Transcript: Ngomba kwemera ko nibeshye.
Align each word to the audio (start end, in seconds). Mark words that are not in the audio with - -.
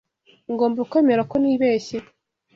Ngomba 0.51 0.81
kwemera 0.89 1.21
ko 1.29 1.35
nibeshye. 1.41 1.97